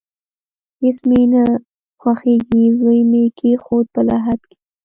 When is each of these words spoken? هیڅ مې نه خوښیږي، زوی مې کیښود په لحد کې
هیڅ 0.81 0.97
مې 1.09 1.21
نه 1.33 1.43
خوښیږي، 2.01 2.63
زوی 2.79 2.99
مې 3.11 3.23
کیښود 3.37 3.85
په 3.95 4.01
لحد 4.07 4.39
کې 4.49 4.57